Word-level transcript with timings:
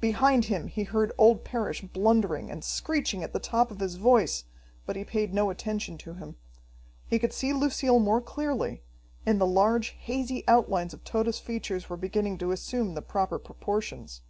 Behind 0.00 0.46
him 0.46 0.66
he 0.66 0.82
heard 0.82 1.12
old 1.16 1.44
Parrish 1.44 1.82
blundering, 1.82 2.50
and 2.50 2.64
screeching 2.64 3.22
at 3.22 3.32
the 3.32 3.38
top 3.38 3.70
of 3.70 3.78
his 3.78 3.94
voice, 3.94 4.42
but 4.86 4.96
he 4.96 5.04
paid 5.04 5.32
no 5.32 5.50
attention 5.50 5.96
to 5.98 6.14
him. 6.14 6.34
He 7.06 7.20
could 7.20 7.32
see 7.32 7.52
Lucille 7.52 8.00
more 8.00 8.20
clearly, 8.20 8.82
and 9.24 9.40
the 9.40 9.46
large, 9.46 9.90
hazy 9.90 10.42
outlines 10.48 10.94
of 10.94 11.04
Tode's 11.04 11.38
features 11.38 11.88
were 11.88 11.96
beginning 11.96 12.38
to 12.38 12.50
assume 12.50 12.94
the 12.94 13.02
proper 13.02 13.38
proportions. 13.38 14.22